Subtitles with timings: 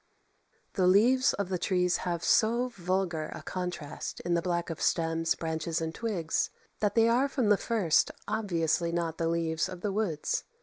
[0.73, 5.35] The leaves of the trees have so vulgar a contrast in the black of stems,
[5.35, 9.93] branches, and twigs, that they are from the first obviously not the leaves of the
[9.93, 10.43] woods.